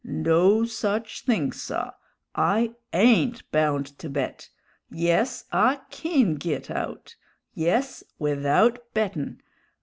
[0.03, 1.91] No such thing, saw;
[2.33, 4.49] I ain't bound to bet!
[4.89, 7.15] Yes, I kin git out!
[7.53, 9.41] Yes, without bettin'!